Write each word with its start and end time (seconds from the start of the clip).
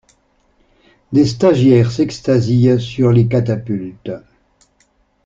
Des 1.11 1.27
stagiaires 1.27 1.91
s'extasient 1.91 2.79
sur 2.79 3.11
les 3.11 3.27
catapultes. 3.27 4.09